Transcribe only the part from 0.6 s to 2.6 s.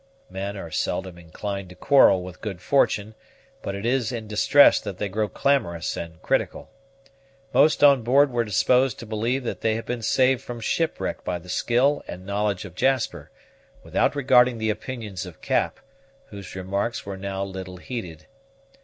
seldom inclined to quarrel with good